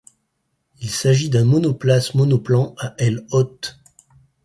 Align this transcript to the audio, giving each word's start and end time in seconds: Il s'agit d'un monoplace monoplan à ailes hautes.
Il 0.79 0.89
s'agit 0.89 1.29
d'un 1.29 1.45
monoplace 1.45 2.15
monoplan 2.15 2.73
à 2.79 2.95
ailes 2.97 3.23
hautes. 3.29 3.79